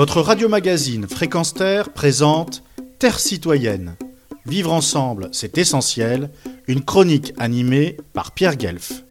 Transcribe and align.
Votre 0.00 0.22
radio-magazine 0.22 1.06
Fréquence 1.06 1.52
Terre 1.52 1.92
présente 1.92 2.62
Terre 2.98 3.20
citoyenne. 3.20 3.96
Vivre 4.46 4.72
ensemble, 4.72 5.28
c'est 5.30 5.58
essentiel. 5.58 6.30
Une 6.68 6.82
chronique 6.82 7.34
animée 7.36 7.98
par 8.14 8.32
Pierre 8.32 8.56
Guelf. 8.56 9.04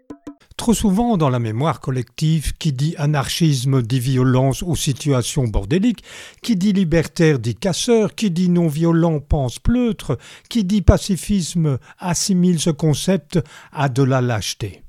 Trop 0.57 0.73
souvent, 0.73 1.15
dans 1.15 1.29
la 1.29 1.37
mémoire 1.37 1.79
collective, 1.79 2.53
qui 2.57 2.73
dit 2.73 2.95
anarchisme 2.97 3.83
dit 3.83 3.99
violence 3.99 4.63
ou 4.63 4.75
situation 4.75 5.43
bordélique, 5.43 6.03
qui 6.41 6.55
dit 6.55 6.73
libertaire 6.73 7.37
dit 7.37 7.53
casseur, 7.53 8.15
qui 8.15 8.31
dit 8.31 8.49
non-violent 8.49 9.19
pense 9.19 9.59
pleutre, 9.59 10.17
qui 10.49 10.63
dit 10.63 10.81
pacifisme 10.81 11.77
assimile 11.99 12.59
ce 12.59 12.71
concept 12.71 13.39
à 13.71 13.89
de 13.89 14.01
la 14.01 14.21
lâcheté. 14.21 14.81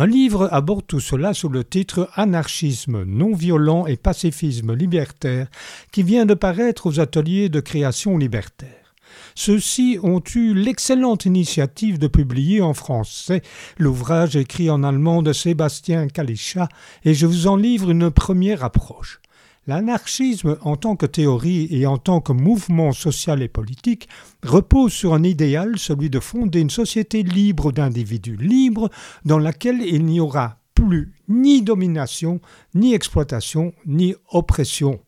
Un 0.00 0.06
livre 0.06 0.48
aborde 0.52 0.86
tout 0.86 1.00
cela 1.00 1.34
sous 1.34 1.48
le 1.48 1.64
titre 1.64 2.08
Anarchisme 2.14 3.02
non 3.02 3.34
violent 3.34 3.84
et 3.88 3.96
pacifisme 3.96 4.72
libertaire 4.72 5.48
qui 5.90 6.04
vient 6.04 6.24
de 6.24 6.34
paraître 6.34 6.86
aux 6.86 7.00
ateliers 7.00 7.48
de 7.48 7.58
création 7.58 8.16
libertaire. 8.16 8.94
Ceux-ci 9.34 9.98
ont 10.04 10.22
eu 10.36 10.54
l'excellente 10.54 11.24
initiative 11.24 11.98
de 11.98 12.06
publier 12.06 12.62
en 12.62 12.74
français 12.74 13.42
l'ouvrage 13.76 14.36
écrit 14.36 14.70
en 14.70 14.84
allemand 14.84 15.20
de 15.20 15.32
Sébastien 15.32 16.06
Kalischa 16.06 16.68
et 17.04 17.12
je 17.12 17.26
vous 17.26 17.48
en 17.48 17.56
livre 17.56 17.90
une 17.90 18.12
première 18.12 18.62
approche. 18.62 19.20
L'anarchisme 19.68 20.56
en 20.62 20.76
tant 20.76 20.96
que 20.96 21.04
théorie 21.04 21.68
et 21.70 21.86
en 21.86 21.98
tant 21.98 22.22
que 22.22 22.32
mouvement 22.32 22.92
social 22.92 23.42
et 23.42 23.48
politique 23.48 24.08
repose 24.42 24.94
sur 24.94 25.12
un 25.12 25.22
idéal, 25.22 25.78
celui 25.78 26.08
de 26.08 26.20
fonder 26.20 26.60
une 26.60 26.70
société 26.70 27.22
libre 27.22 27.70
d'individus 27.70 28.38
libres 28.38 28.88
dans 29.26 29.38
laquelle 29.38 29.82
il 29.82 30.06
n'y 30.06 30.20
aura 30.20 30.56
plus 30.74 31.12
ni 31.28 31.60
domination, 31.60 32.40
ni 32.74 32.94
exploitation, 32.94 33.74
ni 33.84 34.14
oppression 34.30 35.00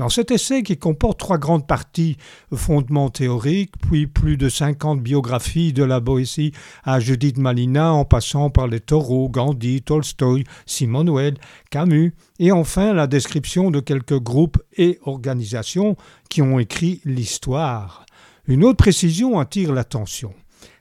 dans 0.00 0.08
cet 0.08 0.30
essai 0.30 0.62
qui 0.62 0.78
comporte 0.78 1.18
trois 1.18 1.36
grandes 1.36 1.66
parties, 1.66 2.16
fondement 2.54 3.10
théorique, 3.10 3.72
puis 3.82 4.06
plus 4.06 4.38
de 4.38 4.48
50 4.48 5.02
biographies 5.02 5.74
de 5.74 5.84
la 5.84 6.00
Boétie 6.00 6.52
à 6.84 7.00
Judith 7.00 7.36
Malina 7.36 7.92
en 7.92 8.06
passant 8.06 8.48
par 8.48 8.66
les 8.66 8.80
Taureaux, 8.80 9.28
Gandhi, 9.28 9.82
Tolstoï, 9.82 10.44
Simone 10.64 11.10
Weil, 11.10 11.34
Camus, 11.70 12.14
et 12.38 12.50
enfin 12.50 12.94
la 12.94 13.06
description 13.06 13.70
de 13.70 13.80
quelques 13.80 14.18
groupes 14.18 14.56
et 14.78 14.98
organisations 15.04 15.96
qui 16.30 16.40
ont 16.40 16.58
écrit 16.58 17.02
l'histoire. 17.04 18.06
Une 18.46 18.64
autre 18.64 18.78
précision 18.78 19.38
attire 19.38 19.74
l'attention. 19.74 20.32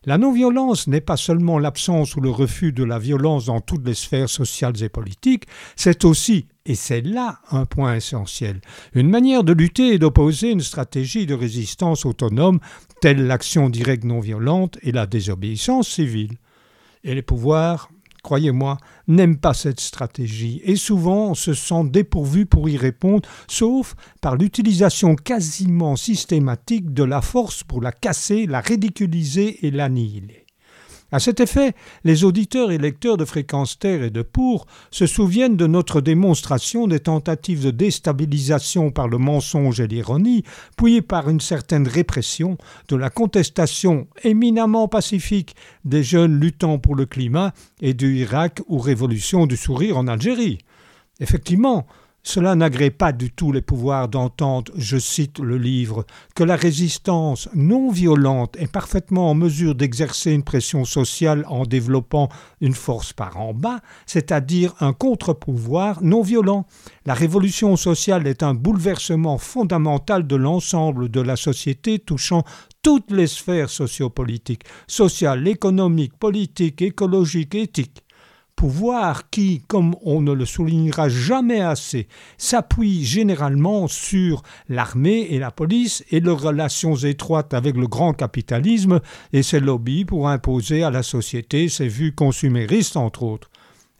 La 0.05 0.17
non-violence 0.17 0.87
n'est 0.87 1.01
pas 1.01 1.17
seulement 1.17 1.59
l'absence 1.59 2.15
ou 2.15 2.21
le 2.21 2.29
refus 2.29 2.71
de 2.71 2.83
la 2.83 2.99
violence 2.99 3.45
dans 3.45 3.61
toutes 3.61 3.85
les 3.85 3.93
sphères 3.93 4.29
sociales 4.29 4.81
et 4.81 4.89
politiques, 4.89 5.45
c'est 5.75 6.05
aussi, 6.05 6.47
et 6.65 6.75
c'est 6.75 7.01
là 7.01 7.39
un 7.51 7.65
point 7.65 7.95
essentiel, 7.95 8.61
une 8.93 9.09
manière 9.09 9.43
de 9.43 9.53
lutter 9.53 9.93
et 9.93 9.99
d'opposer 9.99 10.51
une 10.51 10.61
stratégie 10.61 11.25
de 11.25 11.33
résistance 11.33 12.05
autonome 12.05 12.59
telle 13.01 13.27
l'action 13.27 13.69
directe 13.69 14.03
non 14.03 14.19
violente 14.19 14.77
et 14.81 14.91
la 14.91 15.05
désobéissance 15.05 15.87
civile. 15.87 16.37
Et 17.03 17.15
les 17.15 17.21
pouvoirs 17.21 17.89
croyez-moi, 18.21 18.77
n'aiment 19.07 19.37
pas 19.37 19.53
cette 19.53 19.79
stratégie 19.79 20.61
et 20.63 20.75
souvent 20.75 21.33
se 21.33 21.53
sentent 21.53 21.91
dépourvus 21.91 22.45
pour 22.45 22.69
y 22.69 22.77
répondre, 22.77 23.27
sauf 23.47 23.95
par 24.21 24.35
l'utilisation 24.35 25.15
quasiment 25.15 25.95
systématique 25.95 26.93
de 26.93 27.03
la 27.03 27.21
force 27.21 27.63
pour 27.63 27.81
la 27.81 27.91
casser, 27.91 28.45
la 28.45 28.61
ridiculiser 28.61 29.65
et 29.65 29.71
l'annihiler. 29.71 30.48
À 31.11 31.19
cet 31.19 31.39
effet, 31.39 31.73
les 32.03 32.23
auditeurs 32.23 32.71
et 32.71 32.77
lecteurs 32.77 33.17
de 33.17 33.25
Fréquence 33.25 33.79
Terre 33.79 34.03
et 34.03 34.11
de 34.11 34.21
Pour 34.21 34.67
se 34.91 35.07
souviennent 35.07 35.57
de 35.57 35.65
notre 35.65 36.01
démonstration 36.01 36.87
des 36.87 36.99
tentatives 36.99 37.65
de 37.65 37.71
déstabilisation 37.71 38.91
par 38.91 39.07
le 39.07 39.17
mensonge 39.17 39.79
et 39.79 39.87
l'ironie, 39.87 40.43
puis 40.77 41.01
par 41.01 41.29
une 41.29 41.39
certaine 41.39 41.87
répression 41.87 42.57
de 42.89 42.95
la 42.95 43.09
contestation 43.09 44.07
éminemment 44.23 44.87
pacifique 44.87 45.55
des 45.83 46.03
jeunes 46.03 46.39
luttant 46.39 46.77
pour 46.77 46.95
le 46.95 47.07
climat 47.07 47.53
et 47.81 47.95
du 47.95 48.17
Irak 48.17 48.61
ou 48.67 48.77
révolution 48.77 49.47
du 49.47 49.57
sourire 49.57 49.97
en 49.97 50.07
Algérie. 50.07 50.59
Effectivement, 51.19 51.87
cela 52.23 52.55
n'agrée 52.55 52.91
pas 52.91 53.11
du 53.11 53.31
tout 53.31 53.51
les 53.51 53.61
pouvoirs 53.61 54.07
d'entente, 54.07 54.71
je 54.75 54.97
cite 54.97 55.39
le 55.39 55.57
livre, 55.57 56.05
que 56.35 56.43
la 56.43 56.55
résistance 56.55 57.49
non 57.53 57.89
violente 57.91 58.55
est 58.57 58.71
parfaitement 58.71 59.29
en 59.29 59.35
mesure 59.35 59.73
d'exercer 59.75 60.31
une 60.31 60.43
pression 60.43 60.85
sociale 60.85 61.45
en 61.47 61.63
développant 61.63 62.29
une 62.61 62.73
force 62.73 63.13
par 63.13 63.37
en 63.37 63.53
bas, 63.53 63.79
c'est-à-dire 64.05 64.73
un 64.79 64.93
contre-pouvoir 64.93 66.03
non 66.03 66.21
violent. 66.21 66.65
La 67.05 67.13
révolution 67.13 67.75
sociale 67.75 68.27
est 68.27 68.43
un 68.43 68.53
bouleversement 68.53 69.37
fondamental 69.37 70.27
de 70.27 70.35
l'ensemble 70.35 71.09
de 71.09 71.21
la 71.21 71.35
société 71.35 71.99
touchant 71.99 72.43
toutes 72.81 73.11
les 73.11 73.27
sphères 73.27 73.69
sociopolitiques, 73.69 74.63
sociales, 74.87 75.47
économiques, 75.47 76.17
politiques, 76.17 76.81
écologiques, 76.81 77.55
éthiques 77.55 78.03
pouvoir 78.59 79.29
qui, 79.29 79.63
comme 79.69 79.95
on 80.01 80.19
ne 80.19 80.33
le 80.33 80.43
soulignera 80.43 81.07
jamais 81.07 81.61
assez, 81.61 82.09
s'appuie 82.37 83.05
généralement 83.05 83.87
sur 83.87 84.43
l'armée 84.67 85.27
et 85.29 85.39
la 85.39 85.49
police 85.49 86.03
et 86.11 86.19
leurs 86.19 86.41
relations 86.41 86.97
étroites 86.97 87.53
avec 87.53 87.77
le 87.77 87.87
grand 87.87 88.11
capitalisme 88.11 88.99
et 89.31 89.43
ses 89.43 89.61
lobbies 89.61 90.03
pour 90.03 90.27
imposer 90.27 90.83
à 90.83 90.89
la 90.89 91.03
société 91.03 91.69
ses 91.69 91.87
vues 91.87 92.13
consuméristes 92.13 92.97
entre 92.97 93.23
autres. 93.23 93.49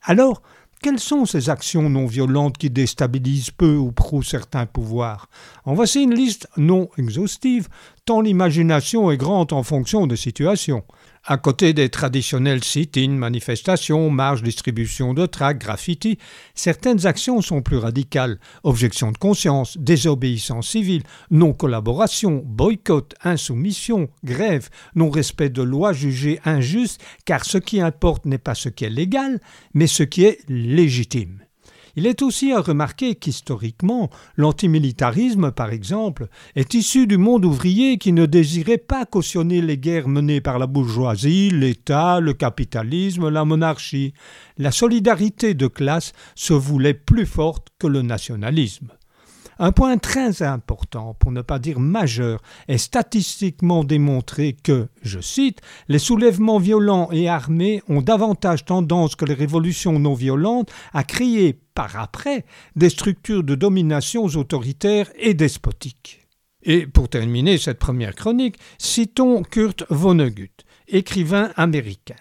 Alors, 0.04 0.42
quelles 0.82 1.00
sont 1.00 1.26
ces 1.26 1.50
actions 1.50 1.90
non 1.90 2.06
violentes 2.06 2.58
qui 2.58 2.70
déstabilisent 2.70 3.52
peu 3.52 3.76
ou 3.76 3.94
prou 3.94 4.24
certains 4.24 4.66
pouvoirs? 4.66 5.30
En 5.64 5.74
voici 5.74 6.04
une 6.04 6.14
liste 6.14 6.50
non 6.58 6.90
exhaustive, 6.98 7.70
tant 8.04 8.20
l'imagination 8.20 9.10
est 9.10 9.18
grande 9.18 9.54
en 9.54 9.64
fonction 9.64 10.06
des 10.06 10.18
situations. 10.18 10.84
À 11.26 11.38
côté 11.38 11.74
des 11.74 11.90
traditionnels 11.90 12.64
sit-in, 12.64 13.10
manifestations, 13.10 14.10
marches, 14.10 14.42
distribution 14.42 15.14
de 15.14 15.26
tracts, 15.26 15.62
graffiti, 15.62 16.18
certaines 16.56 17.06
actions 17.06 17.42
sont 17.42 17.62
plus 17.62 17.78
radicales. 17.78 18.40
Objection 18.64 19.12
de 19.12 19.18
conscience, 19.18 19.78
désobéissance 19.78 20.70
civile, 20.70 21.04
non-collaboration, 21.30 22.42
boycott, 22.46 23.14
insoumission, 23.24 24.10
grève, 24.24 24.70
non-respect 24.96 25.50
de 25.50 25.62
lois 25.62 25.94
jugées 25.94 26.40
injustes, 26.46 27.02
car 27.26 27.46
ce 27.46 27.58
qui 27.58 27.82
importe 27.82 28.26
n'est 28.26 28.38
pas 28.38 28.56
ce 28.56 28.70
qui 28.70 28.86
est 28.86 28.90
légal, 28.90 29.40
mais 29.74 29.88
ce 29.88 30.04
qui 30.04 30.24
est 30.24 30.40
légitime. 30.48 31.44
Il 31.96 32.06
est 32.06 32.22
aussi 32.22 32.52
à 32.52 32.62
remarquer 32.62 33.16
qu'historiquement, 33.16 34.10
l'antimilitarisme, 34.38 35.52
par 35.52 35.72
exemple, 35.72 36.28
est 36.56 36.74
issu 36.74 37.08
du 37.08 37.18
monde 37.18 37.46
ouvrier 37.46 37.98
qui 37.98 38.14
ne 38.14 38.26
désirait 38.26 38.78
pas 38.78 39.06
cautionner 39.06 39.62
les 39.62 39.78
guerres 39.78 40.08
menées 40.08 40.42
par 40.42 40.60
la 40.60 40.68
bourgeoisie, 40.68 41.50
l'État, 41.50 42.20
le 42.20 42.34
capitalisme, 42.34 43.30
la 43.30 43.46
monarchie. 43.46 44.14
La 44.58 44.72
solidarité 44.72 45.54
de 45.54 45.68
classe 45.68 46.14
se 46.36 46.54
voulait 46.54 46.94
plus 46.94 47.26
forte 47.26 47.68
que 47.80 47.88
le 47.88 48.02
nationalisme. 48.02 48.90
Un 49.62 49.74
point 49.74 49.98
très 49.98 50.42
important, 50.42 51.18
pour 51.20 51.34
ne 51.34 51.42
pas 51.42 51.60
dire 51.60 51.82
majeur, 51.82 52.42
est 52.70 52.78
statistiquement 52.78 53.84
démontré 53.84 54.54
que, 54.54 54.88
je 55.02 55.20
cite, 55.20 55.60
les 55.90 56.00
soulèvements 56.00 56.60
violents 56.60 57.10
et 57.12 57.28
armés 57.28 57.84
ont 57.90 58.02
davantage 58.02 58.64
tendance 58.64 59.18
que 59.18 59.26
les 59.26 59.34
révolutions 59.34 60.00
non 60.00 60.14
violentes 60.14 60.72
à 60.94 61.04
créer 61.04 61.60
par 61.80 61.96
après 61.96 62.44
des 62.76 62.90
structures 62.90 63.42
de 63.42 63.56
domination 63.56 64.26
autoritaires 64.26 65.10
et 65.18 65.34
despotiques. 65.34 66.28
Et 66.62 66.86
pour 66.86 67.08
terminer 67.08 67.58
cette 67.58 67.80
première 67.80 68.16
chronique, 68.16 68.58
citons 68.78 69.44
Kurt 69.44 69.86
Vonnegut, 69.90 70.52
écrivain 70.90 71.54
américain. 71.56 72.18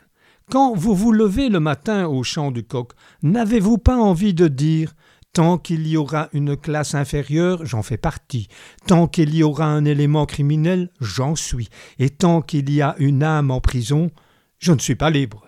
Quand 0.49 0.77
vous 0.77 0.95
vous 0.95 1.11
levez 1.11 1.49
le 1.49 1.59
matin 1.59 2.07
au 2.07 2.23
chant 2.23 2.53
du 2.53 2.63
coq, 2.63 2.93
n'avez-vous 3.25 3.79
pas 3.79 3.97
envie 3.97 4.33
de 4.33 4.47
dire 4.47 4.95
Tant 5.33 5.59
qu'il 5.59 5.89
y 5.89 5.97
aura 5.97 6.29
une 6.33 6.57
classe 6.57 6.95
inférieure, 6.95 7.67
j'en 7.67 7.83
fais 7.83 7.97
partie. 7.97 8.47
Tant 8.87 9.09
qu'il 9.09 9.35
y 9.35 9.43
aura 9.43 9.67
un 9.67 9.85
élément 9.85 10.25
criminel, 10.25 10.89
j'en 11.01 11.35
suis. 11.35 11.69
Et 11.99 12.11
tant 12.11 12.43
qu'il 12.43 12.71
y 12.71 12.81
a 12.81 12.95
une 13.01 13.25
âme 13.25 13.51
en 13.51 13.61
prison, 13.61 14.13
je 14.61 14.71
ne 14.71 14.79
suis 14.79 14.95
pas 14.95 15.11
libre. 15.11 15.48